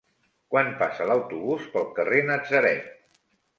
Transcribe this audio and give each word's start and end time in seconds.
Quan 0.53 0.71
passa 0.79 1.07
l'autobús 1.09 1.69
pel 1.77 1.87
carrer 2.01 2.25
Natzaret? 2.33 2.93